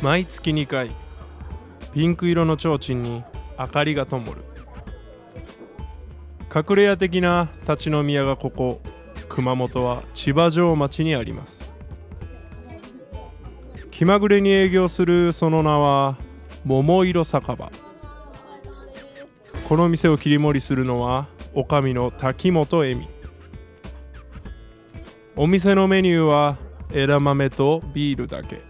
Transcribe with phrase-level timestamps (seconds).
[0.00, 0.90] 毎月2回。
[1.92, 3.24] ピンク色の提灯に
[3.58, 4.44] 明かりが灯る。
[6.54, 8.80] 隠れ家的な立ち飲み屋がここ。
[9.28, 11.74] 熊本は千葉城町にあります。
[13.90, 16.16] 気まぐれに営業するその名は
[16.64, 17.72] 桃色酒場。
[19.68, 23.08] この店を切り盛りするのは女将の滝本恵美。
[25.34, 26.56] お店のメニューは
[26.92, 28.62] 枝豆とビールだけ。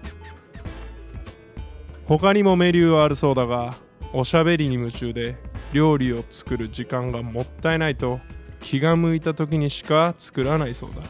[2.08, 3.74] 他にもメニューはあるそうだが
[4.14, 5.36] おしゃべりに夢中で
[5.74, 8.20] 料理を作る時間がもったいないと
[8.60, 11.02] 気が向いた時にしか作らないそうだ。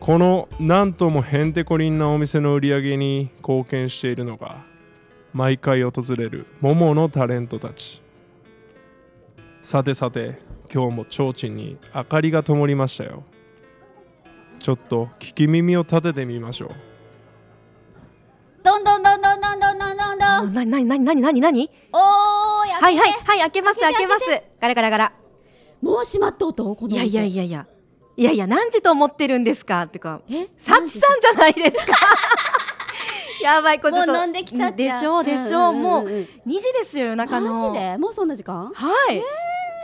[0.00, 4.64] このなんともへんてこりんなお店の売り上げに貢献しているのが
[5.34, 8.00] 毎回訪れるモモのタレントたち。
[9.62, 10.40] さてさて
[10.72, 13.24] 今日も提灯に明かりが灯りましたよ。
[14.58, 16.89] ちょっと聞き耳を立ててみましょう。
[18.62, 24.24] どんどんどんどんどんどんどんどんどんなになになになになになにおーいはいはいはい開けます開けます
[24.60, 25.12] ガラガラガラ
[25.80, 27.66] もう閉まっとうとこのいやいやいやいや
[28.16, 31.92] いやいや何時と思ってるんですかってかえサチさんじゃないですか
[33.42, 39.22] やばいこれちょっともう飲んできたでしょうでしょう,、もう2時ですよ夜中のマジでもうそんな時間はい、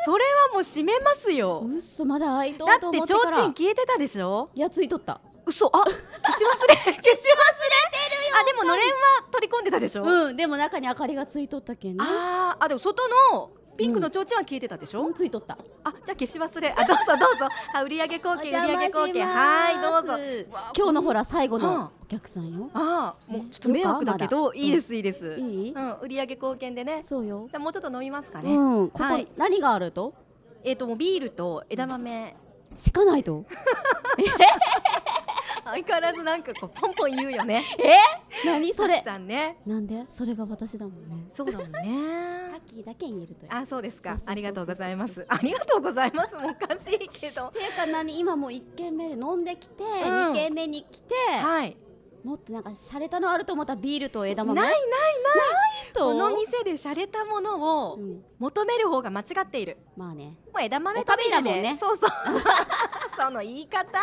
[0.04, 7.95] それはもう閉めますようそまだ開いとうとだって提思ってから灯消えてたでしょいやついとった嘘あ消し忘れ消し忘れ
[8.40, 8.96] あでものれんは
[9.30, 12.04] 取り込んでたでしょ、うんでも中に明かりがついとったけんね。
[12.06, 15.14] あーあでも外のピンクの提灯は消えてたでしょ、うん。
[15.14, 15.58] ついとった。
[15.84, 16.70] あじゃあ消し忘れ。
[16.70, 17.48] あどうぞどうぞ。
[17.74, 19.26] あ売上貢献売上貢献。
[19.26, 20.14] はいどうぞ。
[20.74, 21.62] 今日のほら最後うん。
[21.62, 22.70] のお客さんよ。
[22.72, 25.72] ああもうちょっと迷惑だけどいいですいいです、いい？
[25.72, 27.02] うん、売上貢献でね。
[27.02, 27.46] そうよ。
[27.50, 28.88] じゃあもうちょっと飲みますかね、うん。
[28.88, 29.28] ここはい。
[29.36, 30.14] 何があると？
[30.64, 32.34] えっ、ともうビールと枝豆。
[32.78, 33.44] しかないと
[35.66, 37.62] 相変わらずなんかこうポンポン言うよね。
[38.44, 38.72] 何？
[38.72, 39.02] それ。
[39.04, 39.58] さんね。
[39.66, 40.04] なんで？
[40.10, 41.28] それが私だもんね。
[41.34, 43.52] そうだもん タねッキーだけ言えるという。
[43.52, 44.16] あそうですか。
[44.26, 45.24] ありがとうございます。
[45.28, 46.34] ありがとうございます。
[46.36, 47.48] もうおかしいけど。
[47.50, 48.18] ていうか何？
[48.18, 50.32] 今もう一軒目で飲んできてん。
[50.32, 51.76] 二軒目に来てはい
[52.26, 54.60] もっとなんか洒落たのあると思ったらビールと枝豆？
[54.60, 56.06] ないないないと。
[56.06, 58.24] この店で洒落たものをうん。
[58.40, 59.76] 求める方が間違っている。
[59.96, 60.36] まあね。
[60.52, 61.76] もう枝豆おかみだもんね。
[61.78, 62.10] そうそう。
[63.16, 64.00] その言い方。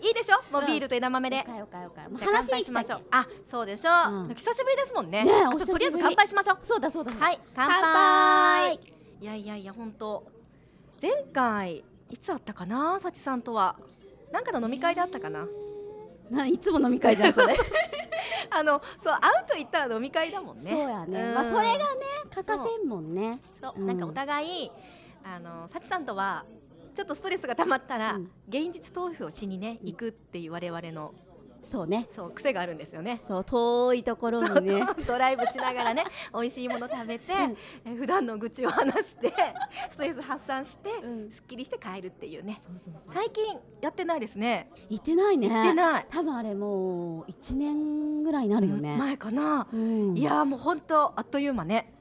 [0.00, 0.42] いいでしょ？
[0.52, 1.36] もうビールと枝豆で。
[1.38, 3.02] うじゃあ話に来たっましょう。
[3.12, 4.34] あそうでしょう、うん。
[4.34, 5.22] 久しぶりですもんね。
[5.22, 6.56] ねちょっととりあえず乾杯しましょう。
[6.56, 7.12] けそうだそうだ。
[7.12, 8.80] はい乾杯。
[9.20, 10.24] いやいやいや本当
[11.00, 12.98] 前回いつあったかな？
[12.98, 13.76] 幸さんとは。
[14.32, 15.46] なんかの飲み会であったかな、
[16.30, 17.54] な いつも飲み会じゃんそれ。
[18.50, 20.70] あのそう会うと言ったら飲み会だもんね。
[20.70, 21.32] そうやね。
[21.32, 21.34] ん。
[21.34, 21.78] まあそれがね
[22.34, 23.40] 欠かせんもんね。
[23.60, 23.82] そう、う。
[23.82, 24.70] んなんかお互い
[25.24, 26.44] あの幸さんとは
[26.94, 28.30] ちょっとストレスが溜まったら、うん。
[28.48, 31.12] 現実逃避をしにね行くっていう我々の
[31.62, 32.08] そうね。
[32.14, 33.20] そう癖があるんですよね。
[33.26, 34.82] そう遠いところにね。
[35.06, 37.56] ドライブしながらね 美味しいもの食べて、うん。
[37.92, 39.32] え普段の愚痴を話して
[39.90, 41.30] ストレス発散して、うん。
[41.30, 42.60] すっきりして帰るっていうね。
[43.12, 44.70] 最近やってないですね。
[44.88, 45.48] 行ってないね。
[45.48, 48.96] 行ってない、多分あれもう一年ぐらいになるよね。
[48.96, 50.16] 前かな、うん。
[50.16, 51.92] いやーもう本当あっという間ね。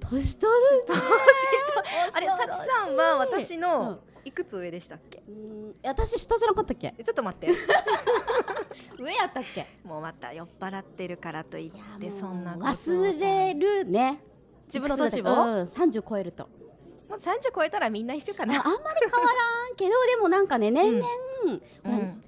[0.00, 1.00] 年取るね。
[2.14, 3.60] あれ幸さんは私うん。
[3.60, 5.13] のいくつ上でしたっけ？
[5.28, 6.94] うん私下じゃなかったっけ？
[6.98, 7.48] えちょっと待って。
[9.02, 9.66] 上やったっけ？
[9.84, 14.22] もうまた酔っ払ってるからといってそんな忘れるね。
[14.66, 16.48] 自分の年を、いくつだったうん30超えると
[17.08, 18.56] もう30超えたらみんな一緒かな。
[18.60, 21.06] ああんまり変わらんけどでもなんかね年々
[21.44, 21.60] うんうん。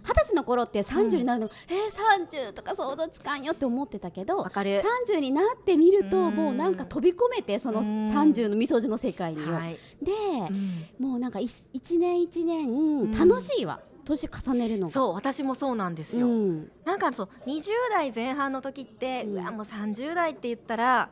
[0.02, 4.82] 二十歳の頃って30になるの、えー、30とか想像つかんよって思ってたけどわかる。
[5.08, 6.34] 30になってみるとうん。
[6.34, 7.86] もうなんか飛び込めてそのうん。
[8.12, 10.12] 30のみそじの世界によ、はい、で、
[10.50, 10.86] うん。
[11.08, 12.46] もうなんかい一年一ん。
[12.46, 14.92] 年楽しいわ、年重ねるのが。
[14.92, 16.70] そう私もそうなんですよ、うん。
[16.84, 21.08] なんかそう20代前半の時って、ううんわもう30代って言ったら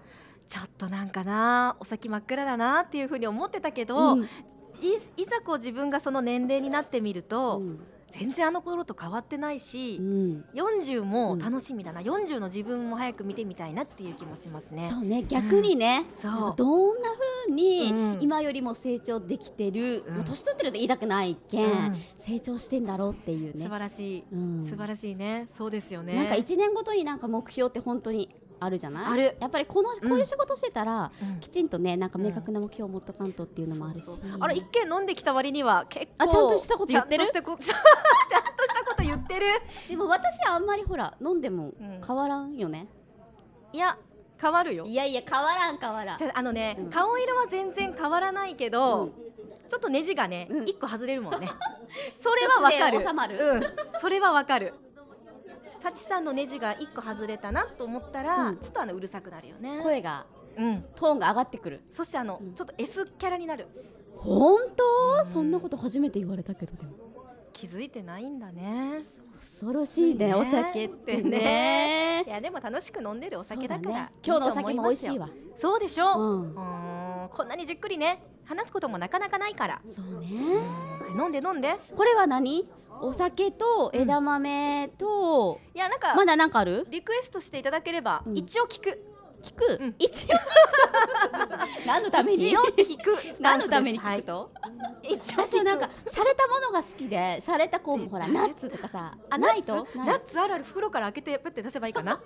[0.49, 4.23] ちょっとなんかなお先真っ暗だなっていうふうに思ってたけど、うん。
[4.23, 4.27] い
[5.17, 7.81] いざこう自分がその年齢になってみると、うん。
[8.11, 10.45] 全然あの頃と変わってないしう、ん。
[10.55, 14.89] 40も楽しみだな、40の自分も早く見てみたいなっていう気もしますね。
[14.89, 16.55] そうね逆にね、そう。
[16.57, 17.09] どんな
[17.47, 18.19] 風にうん。
[18.21, 20.15] 今よりも成長できてる、うん。
[20.17, 21.97] まあ年取ってるって言いたくないけん、うん。
[22.19, 23.65] 成長してんだろうっていうね。
[23.65, 24.67] 素晴らしい、うん。
[24.69, 25.49] 素晴らしいね。
[25.59, 26.15] そうですよね。
[26.15, 28.33] なんか1年ごとになんか目標って本当に
[28.65, 29.13] あるじゃない？
[29.13, 29.37] ある。
[29.41, 31.41] やっぱりこのこういう仕事してたら、うん。
[31.41, 34.31] きちんとねなんか明確な目標を持っとかんとっていうのもあるし、そうそう。
[34.41, 37.27] あれ一見飲んできた割には結構あちゃんとしたこと言ってる？
[37.27, 39.47] ちゃんとしたこ ちゃんとしたこと言ってる？
[39.89, 42.01] でも私はあんまりほら飲んでもうん。
[42.07, 42.87] 変わらんよね、
[43.73, 43.97] いや
[44.41, 44.85] 変わるよ。
[44.85, 46.23] いやいや変わらん変わらん。
[46.23, 46.91] ああのね、うん。
[46.91, 49.13] 顔色は全然変わらないけど、うん。
[49.69, 50.65] ちょっとネジがね、うん。
[50.69, 51.49] 一個外れるもんね。
[52.21, 53.01] それはわかる。
[53.01, 53.39] 収まる。
[53.39, 53.63] うん、
[54.01, 54.75] それはわかる
[55.85, 59.81] サチさんのネジが一個外れたなと思ったら、うんちょっとあのうるさくなるよね。
[59.83, 60.25] 声が
[60.57, 60.85] うん。
[60.95, 63.69] トーンが上がってくるそしてあの、うんちょっと S キャラになる。
[64.17, 64.85] 本当、
[65.19, 66.93] うんそんなこと初めて言われたけどでも
[67.53, 68.93] 気づいてないんだね。
[69.39, 75.27] 恐ろしいねねお酒ってねいやでも楽しく飲んでるお酒だから、ね今日のお酒も美味しいわ。
[75.27, 76.23] わそうでしょう。
[76.23, 76.55] うん
[77.31, 79.83] こんなにじっくりね話すこともなかなかないから。
[79.87, 80.29] そうね
[81.11, 81.77] うん飲んで飲んで。
[81.95, 82.67] これは何？
[83.05, 86.87] お酒と枝豆と、いやなんか、まだなんかある？
[86.91, 88.39] リクエストしていただければ、うん。
[88.39, 88.99] 一応聞く。
[89.43, 89.95] 聞く、うん。
[89.99, 90.29] 一応？
[91.87, 92.49] 何のために？
[92.51, 93.17] 一応聞く。
[93.19, 93.43] スタンスです。
[93.43, 94.51] 何のために聞く
[95.07, 99.75] い、一応私はなんか洒落たものが好きで洒落たこうほらナッツとかさあないと？
[99.75, 102.19] ナッツナッツあるある袋から開けてプって出せばいいかな？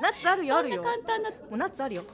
[0.00, 1.30] ナッツあるよあそんな簡単な。
[1.30, 2.04] もうナッツあるよ。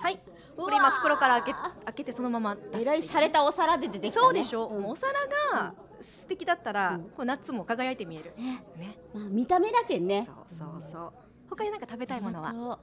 [0.00, 0.18] はい。
[0.56, 2.82] これ今袋から開け開けてそのまま出す。
[2.82, 4.24] えらい洒落たお皿で出てきたね。
[4.24, 4.82] そうでしょ、ん。
[4.82, 5.12] もうお皿
[5.52, 5.74] が
[6.20, 7.02] 素敵だったら、うん。
[7.04, 8.32] こうナッツも輝いて見える。
[8.36, 8.64] ね。
[8.76, 8.98] ね。
[9.14, 10.26] まあ、見た目だけんね。
[10.26, 11.12] そうそうそう。
[11.50, 12.78] 他になんか食べたいものはは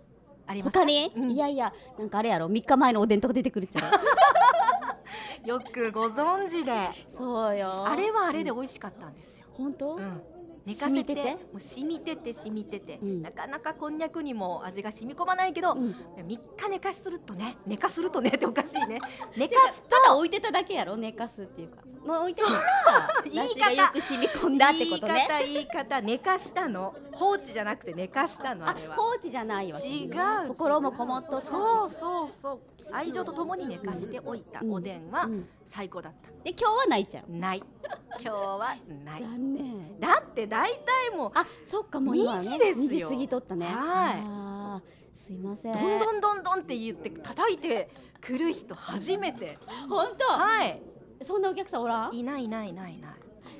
[0.47, 0.79] ありますか？
[0.81, 1.31] 他に、うん。
[1.31, 2.47] いやいやなんかあれやろ。
[2.47, 3.88] 3日前のおでんとか出てくるっちゃろ。
[5.45, 6.71] よくご存知で。
[7.09, 7.85] そうよ。
[7.88, 8.57] あれはあれでうん。
[8.57, 10.21] 美味しかったんですよ、本当、うん
[10.65, 11.21] 寝かせててて？
[11.21, 13.21] もう染みてて染みてて、うん。
[13.21, 15.95] なかなかこんにゃくにも味が染み込まないけど、うん。
[16.17, 18.99] 3日寝かするとね寝かするとねっておかしいね。
[19.37, 21.81] 寝かすただ置いてただけやろ寝かすっていうか。
[22.05, 22.49] もう置いてた。
[22.51, 25.27] ら出汁がよく染み込んだってことね。
[25.43, 26.93] 言い方言い方寝かしたの。
[27.11, 28.95] 放置じゃなくて寝かしたのああれは。
[28.95, 30.07] 放置じゃないわ違
[30.45, 32.59] う心もこもっとそうそうそう
[32.93, 34.59] 愛情とともに寝かしておいた。
[34.61, 34.71] うん。
[34.73, 35.47] おでんはうん。
[35.67, 37.31] 最高だった、で今日はないちゃう。
[37.31, 37.63] ない。
[38.19, 39.21] 今日はない。
[39.23, 39.99] 残念。
[39.99, 40.69] だって大
[41.09, 42.85] 体もうあそっかもう今はね2時ですよ。
[42.85, 43.65] 2時過ぎとったね。
[43.67, 44.81] は
[45.15, 45.19] い。
[45.19, 45.73] すいません。
[45.73, 47.89] どんどんどんどんって言って叩いて
[48.19, 49.57] くる人初めて。
[49.87, 49.99] 本
[50.39, 50.81] はい。
[51.19, 52.13] 当そんなお客さんおらん？
[52.15, 53.11] いないいないいないいない。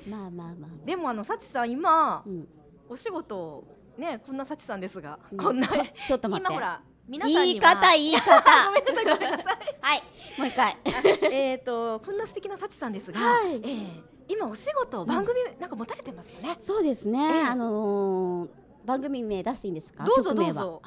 [0.08, 2.48] まあまあまあでもあの幸さん今うん。
[2.88, 3.64] お仕事
[3.96, 5.38] ねこんな幸さんですが、うん。
[5.38, 6.52] こんなちょっと待って。
[6.52, 8.40] 今ほら皆さんに言いは方言い方。
[8.66, 9.56] ごめんなさいごめんなさい。
[9.80, 10.02] はい
[10.38, 10.76] もう一回。
[11.32, 13.54] えっとこんな素敵な幸さんですが、はい。
[13.56, 17.42] えー今お仕事番組なんか持たれてますよね、そうですね、ええ。
[17.42, 18.48] あのー
[18.86, 20.04] 番組名出していいんですか？
[20.04, 20.82] どうぞどうぞ。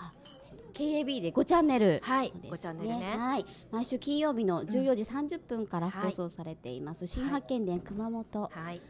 [0.73, 3.15] KAB で5チャンネルはいです5チャンネルね。
[3.17, 3.45] はい。
[3.71, 6.05] 毎週金曜日の14時30分からはい。
[6.07, 8.41] 放送されています、新発見伝熊本。
[8.41, 8.81] ははい。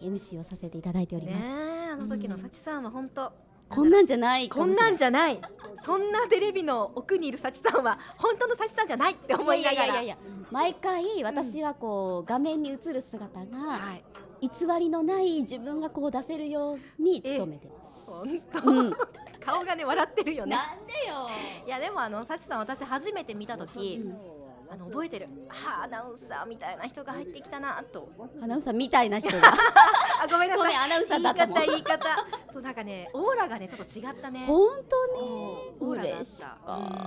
[0.00, 3.32] い、MC をさせていただいておりねます、えあの時の幸さんは本当、
[3.74, 5.40] こんなんじゃないかこんなんじゃない。
[5.84, 9.84] そんなテレビの奥にいる幸さんは本当の幸さんじゃないって思いながら。
[9.84, 10.16] いやいやいやいや
[10.50, 14.04] 毎回私はこう画面に映る姿がはい。
[14.40, 14.48] 偽
[14.78, 18.10] りのない自分がこう出せるように努めてます。
[18.10, 18.94] 本当、うん、
[19.40, 20.56] 顔がね笑ってるよね。
[20.56, 21.28] なんでよ。
[21.66, 25.28] いやでもあの幸さん私初めて見た時、うんあの覚えてる。
[25.48, 28.08] はあアナウンサーみたいな人が入ってきたなと。
[28.42, 29.52] アナウンサーみたいな人が。
[30.22, 30.64] あごめんなさい。
[30.64, 31.74] ごめんアナウンサーだったもん言い方。
[31.74, 34.44] 言い方そうなんかねオーラがねちょっと違ったね。
[34.46, 35.72] 本当に？
[35.80, 36.56] 嬉しか。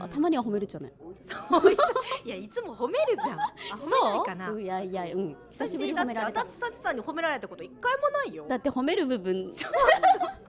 [0.04, 0.09] うん。
[0.09, 0.94] たまには褒めるじゃない。
[1.21, 1.71] そう。
[2.25, 3.39] いやいつも褒めるじゃん。
[3.39, 4.60] あ褒めないかな。
[4.60, 5.38] いやいやうん。
[5.51, 6.42] 久しぶりに褒められた。
[6.42, 8.45] 私幸さんに褒められたこと一回もないよ。
[8.48, 9.51] だって褒める部分。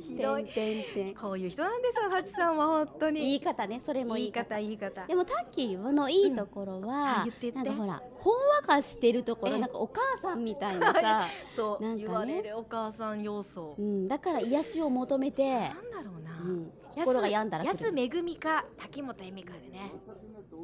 [0.00, 0.44] ひどい。
[0.46, 1.14] てんてんてん。
[1.14, 3.20] こういう人なんですよ幸さんは本当に。
[3.20, 4.54] 言い方ねそれも言い方。
[4.54, 5.06] 方言い方。
[5.06, 7.24] でもタッキーのいいところうんは
[7.54, 9.52] なんかほらほんわかしてるとこええ。
[9.54, 12.52] ろなんかお母さんみたいなさ、 そう、なんかね。
[12.54, 13.74] お母さん要素。
[13.78, 19.92] う、んだから癒しを求めて、なんだろうな、うん、心が病んだら安めぐみか滝本恵美かでね。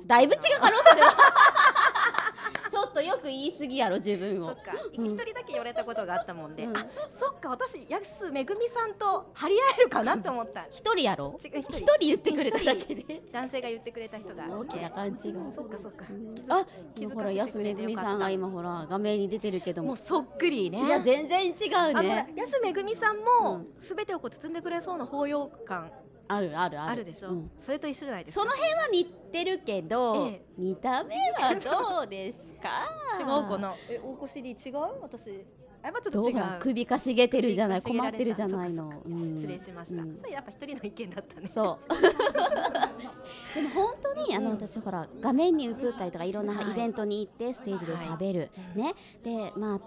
[0.07, 1.14] だいぶ違う可能それは
[2.71, 4.49] ちょっとよく言い過ぎやろ自分を。
[4.49, 4.73] そっか。
[4.93, 6.77] 一、うん人だけ言われたことがあったもんで、うん。
[6.77, 7.49] あそっか。
[7.51, 10.67] 私安めぐみさんと張り合えるかなって思った。
[10.71, 11.35] 一人やろ？
[11.39, 11.59] 一人。
[11.61, 13.23] 一人言ってくれただけで。
[13.33, 14.45] 男性が言ってくれた人が。
[14.49, 15.15] 大きな勘違い
[15.55, 16.05] そっかそっか。
[16.49, 16.67] あ
[17.15, 19.89] ほら安めぐみさんが今ほら画面に出てるけども。
[19.89, 20.85] もうそっくりね。
[20.87, 21.51] いや全然違
[21.93, 22.33] うね。
[22.37, 23.67] 安めぐみさんうもん。
[23.79, 25.91] すべてをこう包んでくれそうな包容感
[26.29, 26.93] あるあるある。
[26.93, 27.50] あるでしょ、うん。
[27.61, 28.43] それと一緒じゃないですか？
[28.43, 30.43] その辺は似てるけど、ええ。
[30.59, 32.69] 見た目はどうですか？
[33.21, 33.75] 違うかな？
[33.91, 34.76] え大越 D 違う？
[35.02, 35.45] 私。
[35.85, 37.83] あちょっと違うほら首かしげてるじゃない？
[37.83, 38.88] 困ってるじゃないの。
[38.93, 39.02] そっか。
[39.02, 39.35] そっかうん。
[39.41, 40.17] 失礼しました、うん。
[40.17, 41.50] それやっぱ一人の意見だったね。
[41.52, 41.93] そう。
[43.55, 44.57] でも本当にあのうん。
[44.57, 46.71] 私ほら画面に映ったりとかいろんなはい。
[46.71, 48.95] イベントに行ってステージで喋る、うんね。
[49.25, 49.81] でまあ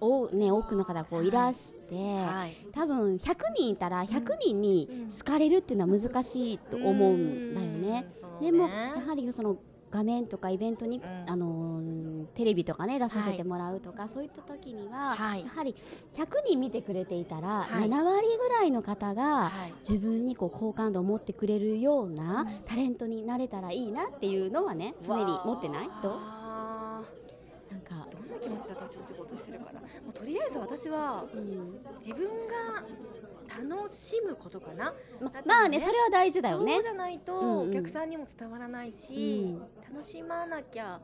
[0.00, 2.56] おね、多くの方こういらして、はい。
[2.72, 8.12] 多分100人いたら100人に好かれるっていうのは難しいと思うんだよね。
[8.40, 9.56] でもねやはりその
[9.90, 11.02] 画面とかイベントに、ん。
[11.26, 15.40] あのーテレビとかね出させてもらうとか、そういった時には、はい。
[15.40, 15.74] やはり
[16.14, 17.88] 100人見てくれていたら、はい。
[17.88, 19.72] 7割ぐらいの方がはい。
[19.80, 22.48] 自分にこう好感度を持ってくれるようなうん。
[22.66, 25.88] タレントになれたらいいなっていうのはね常に持ってない？
[26.02, 26.37] と
[28.48, 29.80] 気気持ちで私お仕事してるから。
[29.80, 31.78] もうとりあえず私はうん。
[32.00, 32.84] 自分が
[33.48, 34.94] 楽しむことかな。
[35.20, 36.74] ままあねそれは大事だよね。
[36.74, 37.70] そうじゃないとうんうん。
[37.70, 39.94] お客さんにも伝わらないし、うん。
[39.94, 41.00] 楽しまなきゃ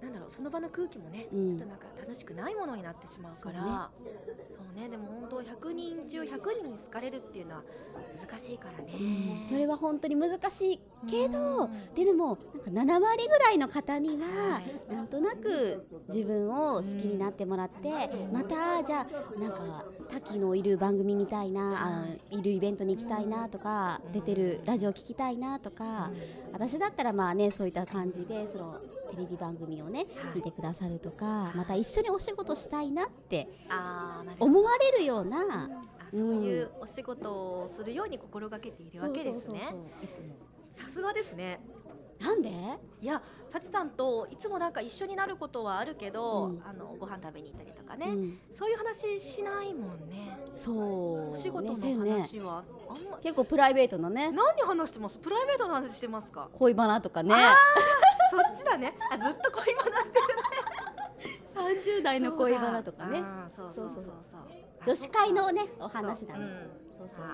[0.00, 1.48] なんだろうその場の空気もね、うん。
[1.50, 3.60] ちょっとなんか楽しくないものになってしまうから。
[3.60, 3.78] そうね。
[4.56, 7.62] そうねでも本当100人中100人に好かれるっていうのは
[8.28, 9.46] 難しいからね、うん。
[9.48, 11.94] それは本当に難しいけど、うん。
[11.94, 14.92] ででもなんか7割ぐらいの方には、はい。
[14.92, 19.00] なんとなく自分を好きになってもらって、またじゃ
[19.36, 26.12] あなんか滝のいる番組見たいな、あのいるイベントに行きたいなとか、出てるラジオ聞きたいなとか、
[26.50, 30.36] 私だったらまあねそういった感じでそのテレビ番組をね、はい。
[30.36, 33.48] 見てくださるとかまた一緒にお仕事したいなって
[34.38, 35.68] 思われるようなあ
[36.10, 39.60] そういうお仕事をするように心がけているわけですね。
[40.74, 41.60] さすがですね。
[42.20, 42.50] なんで？
[43.00, 46.62] いや幸さんといつもなんか一緒になることはあるけど、うん。
[46.68, 50.36] あのご飯食べに行ったりとかね、うん、そういう話しないもんね。
[50.56, 52.64] そうお仕事の話は。
[52.88, 54.32] あんま結構プライベートなね。
[54.32, 55.18] 何話してます？
[55.18, 56.48] プライベートの話してますか？
[56.52, 57.34] 恋バナとかね
[58.30, 58.94] そっちだね。
[59.10, 63.22] あずっと恋話してる30代の恋バナとかね。
[63.56, 64.14] そうそうそうそう
[64.86, 66.40] 女子会のねお話だね。
[66.40, 66.70] うん。
[66.98, 67.28] そうそうそう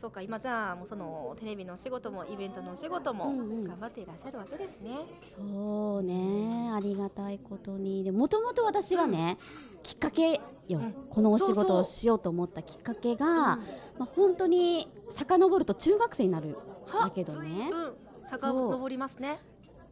[0.00, 0.10] そう。
[0.10, 3.64] か今じゃあもうそのテレビのお仕事もイベントのお仕事もうんうん。
[3.64, 4.98] 頑張っていらっしゃるわけですね、
[5.34, 6.70] そうね。
[6.72, 8.04] ありがたいことに。
[8.04, 9.38] でもともと私はね、
[9.82, 10.94] きっかけよ、うん。
[11.10, 13.34] このお仕事をしようと思ったきっかけが、うん。
[13.34, 13.58] ま
[14.00, 17.70] あ、本当に遡ると中学生になるはだけどね。
[17.72, 19.38] うん坂を登りますね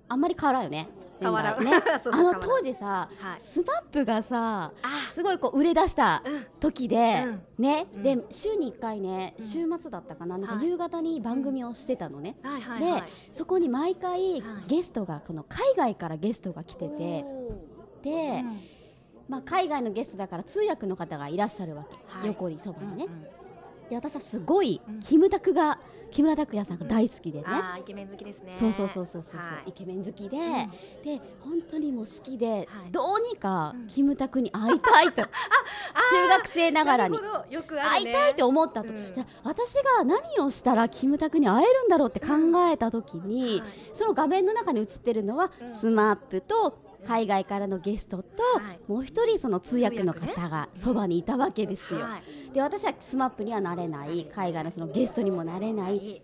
[0.09, 0.89] あんまり変わらんよね。
[1.21, 1.65] 変わらん。
[1.65, 1.71] ね。
[2.13, 3.41] あの当時さはい。
[3.41, 5.11] スマップがさあ。
[5.13, 6.47] すごいこう売れ出したうん。
[6.61, 7.43] 時で、うん。
[7.59, 8.03] ね、うん。
[8.03, 9.45] で週に1回ねうん。
[9.45, 10.67] 週末だったかななんかはい。
[10.67, 13.05] 夕方に番組をしてたのね、はいはいはい。
[13.33, 14.67] そこに毎回はい。
[14.67, 17.25] ゲストがこの海外からゲストが来てて
[18.03, 18.61] で、うん。
[19.29, 22.27] まあ、海外のゲストだから通訳の方がいらっしゃるわけ、はい。
[22.29, 23.44] 横にそばにね、うんうん
[23.89, 25.01] で私はすごいうん。
[25.01, 25.79] キムタクが
[26.15, 28.53] 木村拓哉さんが大好きでね、あーイケメン好きですね。
[28.53, 29.71] そうそうそうそうそう、はい。
[29.71, 30.43] イケメン好きで、うん。
[31.03, 32.67] で本当にもう好きで、はい。
[32.93, 33.87] どうにかうん。
[33.89, 35.23] キムタクに会いたいと、
[36.13, 37.19] 中学生ながらに。
[37.19, 39.13] 会いたいと思ったと、うん。
[39.13, 42.29] じゃあ私が何をしたらキムタクに会えるんだろうって考
[42.71, 43.71] えた時に、はい。
[43.93, 45.69] その画面の中に映ってるのは、うん。
[45.69, 48.81] SMAP と海外からのゲストと、はい。
[48.87, 52.01] もう一人その通訳の方がそばにいたわけですよ。
[52.01, 52.53] はい。
[52.53, 54.27] で私はスマップにはなれない。
[54.27, 55.97] 海外のそのゲストにもなれない。
[55.97, 56.23] い。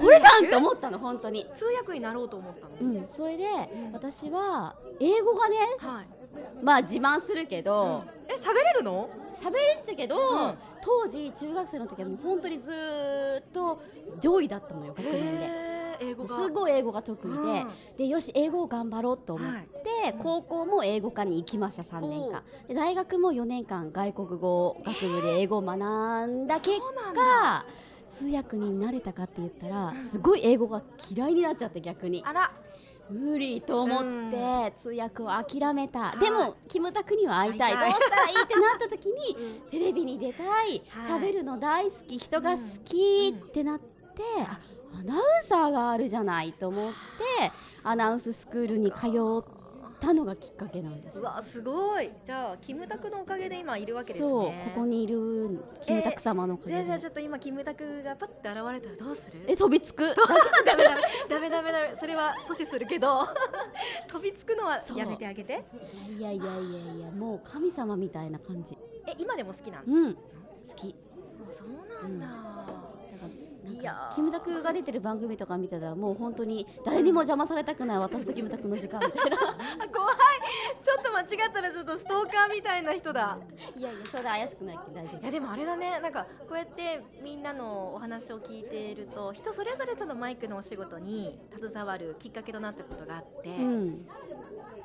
[0.00, 1.46] これじゃんって思ったの本当に。
[1.56, 3.92] 通訳になろうと思ったの、うん、それで、ん。
[3.92, 6.06] 私は英語がねはい。
[6.62, 9.08] まあ自慢するけどえ喋れるの？
[9.34, 10.58] 喋、れんちゃけど、ん。
[10.80, 13.80] 当時中学生の時はもう本当にずーっと
[14.20, 15.63] 上位だったのよ学年で。
[16.00, 16.36] 英語が。
[16.36, 17.68] すごい英語が得意で、うん。
[17.96, 22.42] でよし英語を頑張ろうと思って、高校も英語科に行きました3年間。
[22.68, 25.76] で大学も4年間外国語学部で英語を学
[26.26, 27.20] んだ結そうなんだ。
[27.22, 27.66] 果
[28.10, 32.22] 通訳になれたかって言ったらすごい英語が嫌いになっちゃって逆に。
[32.24, 32.52] あら。
[33.10, 34.72] 無理と思ってうん。
[34.78, 36.18] 通訳を諦めた、い。
[36.20, 37.72] でもキムタクには会いたい。
[37.74, 37.92] 会いたい。
[37.92, 39.70] どうしたらいいってなった時に うん。
[39.70, 40.46] テレビに出たい。
[40.46, 40.82] はい。
[41.20, 43.48] 喋、るの大好き人が好きうん。
[43.48, 44.58] ってなって、あ
[44.98, 49.44] アナウンサーがあるじゃないと思ってアナウンススクールに通っ
[50.00, 51.18] たのがきっかけなんです。
[51.18, 52.10] うわすごい。
[52.24, 54.22] じゃあキムタクのおかげで今いるわけですね。
[54.22, 56.76] そうここにいるキムタク様のおかげで。
[56.76, 60.14] じゃあじゃあちょっと今キムタクがパッて現れたらどうするえ飛びつく
[60.64, 63.26] ダメダメダメダメダメそれは阻止するけど
[64.08, 65.64] 飛びつくのはやめてあげて
[66.18, 66.52] いやいやいや
[66.96, 70.20] いやもう神様みたいな感じえ今でも好きなのうん好
[70.76, 70.94] き
[71.52, 71.68] そう
[72.02, 72.73] なんだ、だからなん
[74.14, 79.36] キムタクが出てる番組とか見てたらもう本当に誰にも邪魔されたくない私とキムタクの時間みたいな。
[79.36, 80.16] あ 怖い。
[80.82, 83.38] ちょっと間違ったらちょっとストーカーみたいな人だ。
[83.76, 84.78] いやいやそれ怪しくない。
[84.78, 85.98] けど大丈いやでもあれだね。
[86.00, 94.06] なんかこうやってみんなのお話を聞いていると人それぞれそのマイクのお仕事に携わるきっかけとなったことがあって、夫うん。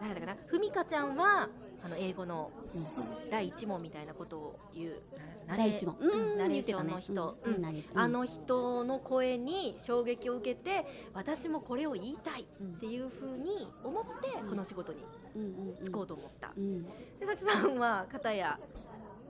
[0.01, 0.37] 誰だかな？
[0.47, 1.49] ふみかちゃんは
[1.83, 2.85] あの英語のうん
[3.29, 5.01] 第一問みたいなことを言う。
[5.47, 5.95] な第一問。
[5.99, 6.11] うん。
[6.11, 6.37] うん。
[6.37, 7.53] ナレーションの人、うん。
[7.55, 7.83] うん。
[7.93, 14.99] あの人の声に衝撃を受けて私もこれを言いたいっていうふうに思ってこの仕事に
[15.35, 15.41] うん。
[15.41, 15.87] うん。
[15.87, 16.83] 就こうと思った、うん。
[16.83, 16.89] で
[17.25, 18.59] 幸さんは片や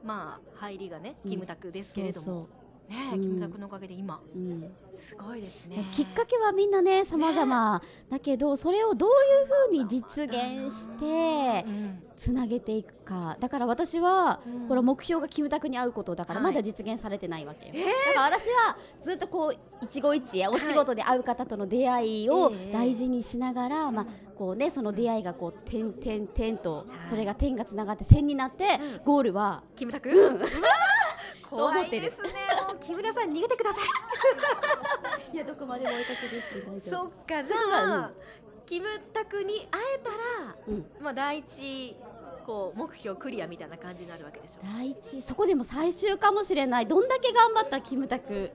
[0.04, 1.32] まあ入りがねうん。
[1.32, 2.59] キムタクですけれども、そうねえ、う
[3.16, 4.20] んキムタクのおかげで今。
[4.34, 4.72] そううん。
[4.98, 5.88] すごいですね。
[5.92, 7.82] きっかけはみんなね様々。
[8.10, 12.04] だけどそれをどういうふうに実現してうん。
[12.18, 13.38] つなげていくか。
[13.40, 14.68] だから私はうん。
[14.68, 16.52] これ目標がキムタクに会うことだからはい。
[16.52, 17.86] まだ実現されてないわけよ、えー？
[17.86, 22.74] だから私はずっとこう一期一会お仕事で会う方との出会いをええ。
[22.74, 24.06] 大事にしながら、まあ
[24.36, 27.08] こうねその出会いがこう点点点とはい。
[27.10, 29.04] それが点がつながって線になって、うん。
[29.06, 30.50] ゴールはキムタク、うわー！
[31.50, 32.30] 怖いですね
[32.70, 35.34] もう木村さん逃げてください。
[35.34, 38.12] いやどこまでも追いかけていって大そっかじゃそこがうんあ、
[38.66, 41.96] キムタクに会えたらうん、まあ第一
[42.46, 46.88] こう目標クリアみたいな感じになるわけでしょ第一そこでも最終かもしれない。
[46.88, 48.52] どんだけ頑張ったキムタク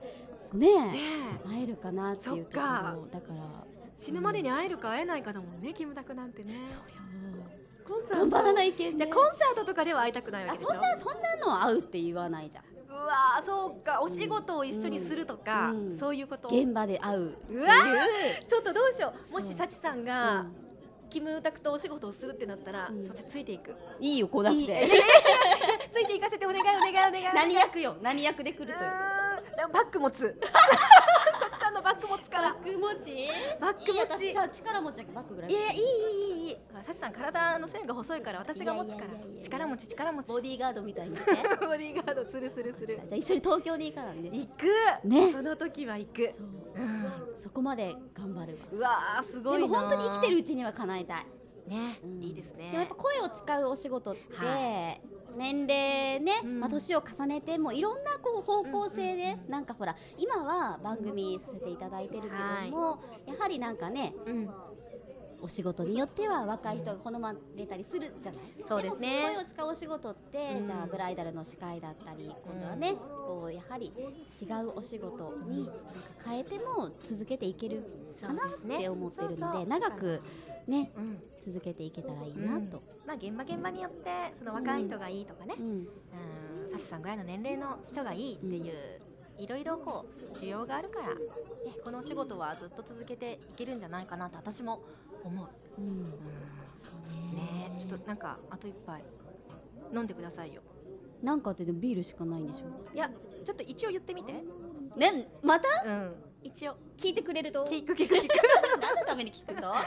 [0.53, 0.67] ね
[1.45, 3.07] 会えるかなっていうところ。
[3.11, 3.65] だから。
[3.97, 6.61] 死ぬまでに会えるか会えないかだもんね、キムタクなんてね。
[6.65, 7.05] そうよ。
[7.87, 8.17] コンサート。
[8.19, 9.07] 頑張らないけんね。
[9.07, 10.71] コンサートとかでは会いたくないわあけでしょ。
[10.71, 15.87] そんなそんなの会うって言わないじゃんうわーそうかお仕事を一緒にするとか、うん。
[15.91, 16.47] うんそういうこと？
[16.47, 17.29] 現場で会う。
[17.29, 17.69] っていううわ
[18.47, 19.33] ちょっとどうしよう。
[19.33, 19.55] もしそう。
[19.55, 20.55] サチさんうがん。
[21.09, 23.03] キムタクとお仕事をするってなったら、うん。
[23.05, 23.75] そっちついていく。
[23.99, 24.67] いいよ来なくいい。
[24.67, 24.87] て
[25.93, 27.23] ついていかせてお願いお願いお願い。
[27.35, 27.95] 何役よ。
[28.01, 30.39] 何役で来るといううーんバッグ持つ
[32.05, 32.53] ク持ちから。
[32.53, 33.27] バック持ち？
[33.59, 33.99] バック持ち。
[33.99, 35.51] 私じゃ力持ちだけバックぐらい。
[35.51, 36.57] いやいいいいいい。
[36.85, 39.07] サチさん体の線が細いから私が持つから。
[39.41, 40.27] 力持ち力持ち。
[40.27, 42.99] ボディーガードみたいにし ボディーガードするするする。
[43.07, 45.07] じゃあ一緒に東京に行かないね行く。
[45.07, 45.31] ね。
[45.31, 46.31] その時は行く。
[46.33, 46.45] そう、
[47.37, 48.67] そこまで頑張るわ。
[48.71, 48.79] う
[49.17, 51.25] わすごいでも本当に生きてるうちには叶えたい。
[51.67, 52.23] ね、うん。
[52.23, 52.65] いいですね。
[52.65, 54.97] でもやっぱ声を使うお仕事って、は
[55.35, 56.59] 年齢ね、うん。
[56.59, 59.51] まあ、年を重ねてもいろんなこう方向性で、うん。
[59.51, 64.49] なんかほら今は番組させていただいてるけども、やはりなんかねうん。
[65.41, 68.41] お仕事によっては若い人が好まれたりするじゃない？
[68.67, 69.21] そうですね。
[69.21, 70.65] も声を使うお仕事って、うん。
[70.65, 73.91] じゃあブライダルの司会だったり今度はね、こうやはり
[74.41, 75.69] 違うお仕事に
[76.25, 77.83] 変えても続けていける
[78.19, 80.21] かなって思ってるので長く
[80.67, 81.23] ねうん。
[81.45, 82.81] 続けていけたらいいなと。
[83.05, 85.65] まあ現場現場によってその若い人がいいとかね、うん。
[85.65, 85.87] うん、
[86.71, 89.01] サチさんぐらいの年齢の人がいいっていう、
[89.37, 91.21] いろいろこう需要があるから、ね、
[91.83, 94.81] このお仕事はずっと続けていけるんじゃないかなと私も
[95.23, 95.87] 思う、うん。
[95.87, 96.13] うん。
[96.75, 97.69] そうね。
[97.69, 99.03] ねちょっとなんかあと一杯
[99.93, 100.61] 飲んでくださいよ。
[101.21, 102.95] なんかってでもビールしかないんでしょ。
[102.95, 103.09] いや
[103.43, 104.33] ちょっと一応言ってみて。
[104.97, 105.83] ねまた？
[105.85, 106.15] うん
[106.45, 107.65] 一応聞いてくれると。
[107.65, 108.27] 聞く聞く聞く。
[108.79, 109.73] 何のために聞くの？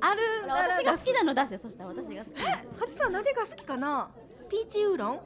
[0.00, 1.90] ある私が好きなの出してそしたら。
[1.90, 4.08] 私が好きなやサチさん何が好きかな？
[4.48, 5.20] ピーチウーロン？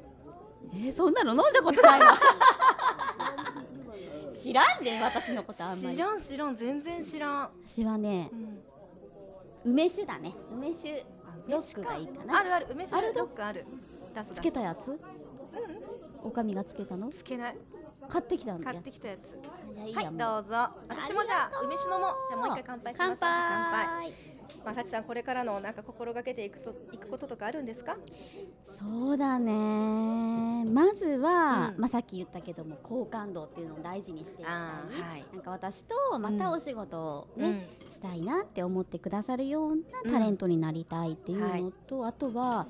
[0.72, 1.30] つえー、そんなの？
[1.30, 2.18] 飲んだことないわ。
[4.36, 5.96] 知らんで私のことあんまり。
[5.96, 6.56] 知らん知らん。
[6.56, 8.36] 全然知らん、私はねう
[9.68, 10.34] ん、梅酒だね。
[10.50, 11.06] 梅酒
[11.46, 12.40] ロックがいいかな。
[12.40, 12.66] あるある。
[12.70, 13.64] 梅酒あるロックある。
[14.32, 14.88] つけたやつ？
[14.88, 14.98] うん。
[16.24, 17.10] おかみがつけたの？
[17.10, 17.56] つけない
[18.08, 18.64] 買ってきたんだ。
[18.64, 19.96] 買よってきたやつ。
[19.96, 20.68] はいどうぞ。
[20.88, 22.10] 私もじゃあ梅酒飲もう。
[22.30, 24.12] じゃあもう一回乾杯しましょう乾乾杯。
[24.12, 24.32] 杯
[24.64, 27.96] まあ、さちさんこれからのなんか心がけていくといくこととかあるんですか？
[28.66, 30.64] そうだね。
[30.66, 31.80] まずは、うん。
[31.80, 35.24] まあ、さっき言ったけども好感度っていうのを大事にしていきたい、はい。
[35.32, 37.90] なんか私とまたお仕事をね、うん。
[37.90, 42.66] したいなって思ってくださるようなタレントになりたいっていうのと、あとは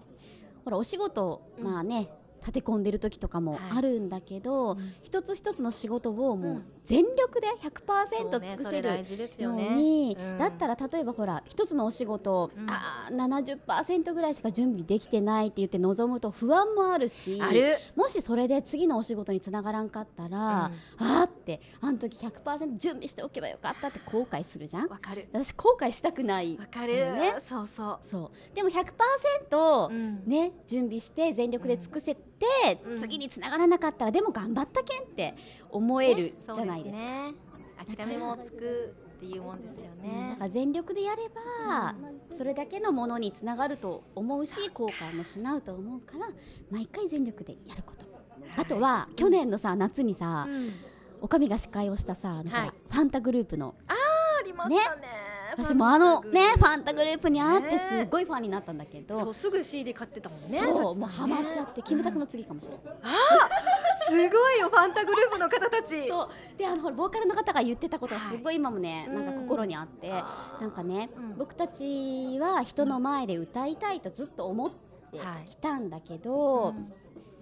[0.64, 1.64] ほらお仕事、うん。
[1.64, 2.08] まあね
[2.42, 3.60] 立て込んでる時とかもはい。
[3.78, 4.78] あるんだけど、うん。
[5.02, 8.94] 一つ一つの仕事をもううん全力でそう100%ね尽くせるよ
[9.38, 10.38] ようねに、うん。
[10.38, 12.68] だったら例えばほら一つのお仕事、うん。
[12.70, 17.40] あー70%ぐらいしか準備できてないって言って臨むと不安もあるし
[17.96, 24.88] もしそれで次のお仕事につながらんかったら、あーってあの時100%準備しておけばよかったって後悔するじゃん。
[24.88, 25.28] わかる。
[25.32, 26.56] 私後悔したくない。
[26.58, 27.34] わかる、ね。
[27.48, 28.56] そうそそう。
[28.56, 30.22] でも100%、う、うん。
[30.26, 32.22] ね準備して全力で尽くせて、
[32.86, 33.00] うん。
[33.00, 35.34] 次につながらなかったらでも頑張ったけんって
[35.70, 37.02] 思えるじゃないですか。
[37.02, 37.34] ね。
[37.96, 41.94] 諦めもつくっていうもんですようんだねから全力でやれば、
[42.36, 46.28] それだけのものにつながると思うし後悔もしないと思うから
[46.70, 48.06] 毎回全力でやること。
[48.56, 50.70] あとは去年のさ夏にさうん
[51.20, 53.74] おかみが司会をしたさあの、はいファンタグループの。
[53.88, 53.94] あ
[54.44, 55.06] りましたね。
[55.56, 60.60] 私もあのねファンタグループに会ってねすごいファンになったんだけど、そうすぐ CD 買ってたもんね。
[60.60, 62.82] そうもうハマっちゃってキムタクの次かもしれない。
[64.08, 66.08] すごいよファンタグループの方たち。
[66.08, 66.28] そう。
[66.58, 70.10] であのボーカルの方が言ってたことがすごい今もね、はいなんか心にあって、
[70.60, 71.38] なんかね、うん。
[71.38, 74.70] 僕たちは人の前で歌いたいとずっと思っ
[75.12, 75.48] てはい。
[75.48, 76.92] きたんだけど、うん。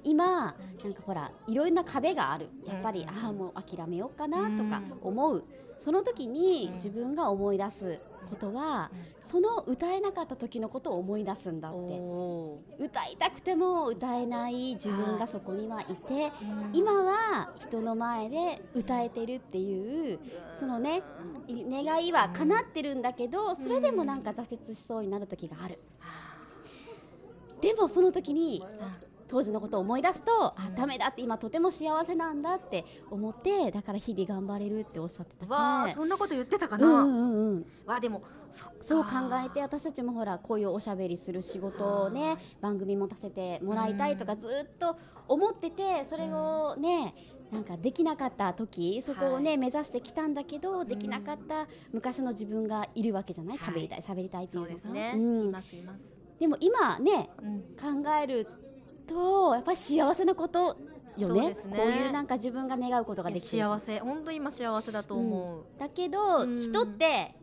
[0.03, 2.49] 今なんかほらいろんな壁がある。
[2.67, 5.09] やっぱり、うんああもう諦めようかなとかうん。
[5.09, 5.45] 思う、
[5.79, 6.75] その時にうん。
[6.75, 7.99] 自分が思い出す
[8.31, 8.91] ことは、
[9.23, 11.79] その歌えなかった時のことを思い出すんだって。
[12.79, 16.71] 歌いたくても歌えない自分がそこにはいて、うん。
[16.73, 20.19] 今は人の前で歌えてるっていう
[20.59, 21.03] そのね
[21.47, 25.79] い願いは叶ってるんだけどそれでもなんか挫折しそうになる時がある。
[27.61, 28.65] でもその時に
[29.31, 37.51] 当時のことを思い出すと、あダメだって今とても幸せなんだって思ってだから日々頑張れるっておっしゃってたけわあそんなこと言ってたかな、うんうんうん。
[37.53, 38.23] うんわあでも
[38.81, 39.11] そう考
[39.47, 44.97] えて私たちもほらこういうおしゃべりする仕事をね番組持たせてもらいたいとかずっと
[45.29, 47.15] 思っててそれをね
[47.53, 53.75] なんかできなかった時そこをね、は目指してきたんだけどできなかった昔の自分がいるわけじゃないはい。
[53.75, 54.91] 喋りたい喋りたいっていうのが。
[54.91, 55.45] ね、うん。
[55.47, 56.05] いますいます、
[56.39, 57.61] でも今ねうん、
[58.03, 58.47] 考える
[59.11, 60.77] とやっぱり幸せなこと
[61.17, 61.49] よね。
[61.49, 61.55] ね。
[61.55, 63.99] こういうなんか自分が願うことができてる幸せ。
[63.99, 66.61] 本当今幸せだと思う、だけど、うん。
[66.61, 67.35] 人って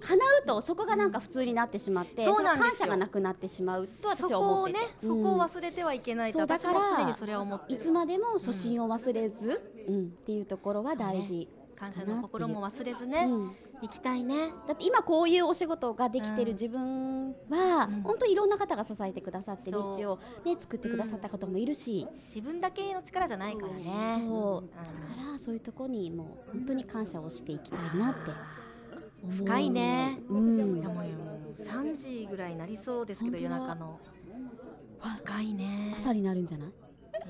[0.00, 2.64] 叶うとそこがなんか普通になってしまって、そうなんですよ。
[2.64, 4.78] の感謝がなくなってしまうと私そこは思ってて。
[4.78, 7.74] をね、そこを忘れてはいけないってそうだ私もから常にそれは思ってる。
[7.74, 10.04] いつまでも初心を忘れず、うん。
[10.04, 11.48] っていうところは大事、
[11.84, 13.56] 感謝の心も忘れずね、うん。
[13.82, 14.52] 行きたいね。
[14.66, 18.02] だって今こういうお仕事ができてる自分は、うん。
[18.02, 24.64] 本当いろんな方が支えてくださって道を、ね、作ってくださった方もいるし、自分だけの力じゃないからね、そう。
[24.64, 24.70] うん。
[24.70, 28.30] だからそういうところにもう本当に感謝をしていきたいなって
[29.44, 30.20] 深いね。
[30.28, 30.56] うん。
[30.56, 31.02] いやもうも
[31.58, 33.98] う3時ぐらいになりそうですけど夜中の。
[35.18, 35.94] 深いね。
[35.98, 36.68] 朝になるんじゃない？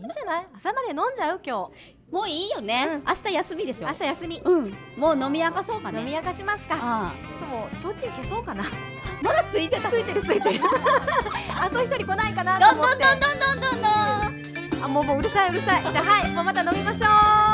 [0.01, 0.47] いいんじゃない？
[0.57, 1.69] 朝まで飲んじゃう今
[2.13, 3.05] もういいよね、うん。
[3.07, 3.87] 明日休みでしょ。
[3.87, 4.75] 日朝休み、うん。
[4.97, 6.01] もう飲み明かそうかね。
[6.01, 6.77] 飲み明かしますか。
[6.81, 8.65] あちょっともう焼酎消そうかな。
[8.65, 8.67] あ
[9.23, 10.61] まだついてたついてるついてる。
[11.61, 13.03] あと一人来ないかなと思って。
[13.03, 13.89] どんどんどんどんどんど
[14.69, 14.85] んどん。
[14.85, 15.83] あもうもううるさいうるさい。
[15.83, 16.31] じゃあはい。
[16.33, 17.54] もうまた飲みましょう